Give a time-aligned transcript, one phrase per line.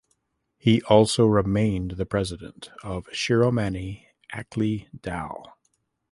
[0.57, 5.55] He also remained the President of Shiromani Akali Dal.